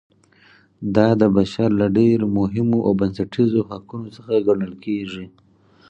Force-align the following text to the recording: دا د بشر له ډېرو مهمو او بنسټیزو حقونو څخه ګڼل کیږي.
دا 0.95 1.07
د 1.21 1.23
بشر 1.35 1.69
له 1.79 1.87
ډېرو 1.97 2.25
مهمو 2.39 2.79
او 2.87 2.91
بنسټیزو 3.01 3.61
حقونو 3.69 4.07
څخه 4.17 4.43
ګڼل 4.47 4.73
کیږي. 4.85 5.25